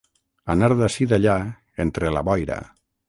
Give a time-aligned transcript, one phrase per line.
[0.53, 1.35] Anar d'ací d'allà,
[1.85, 2.59] entre la boira.